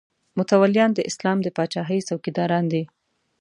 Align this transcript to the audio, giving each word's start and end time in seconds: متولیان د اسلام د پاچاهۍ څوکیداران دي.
متولیان 0.37 0.91
د 0.93 0.99
اسلام 1.09 1.37
د 1.43 1.47
پاچاهۍ 1.57 1.99
څوکیداران 2.07 2.65
دي. 2.73 2.83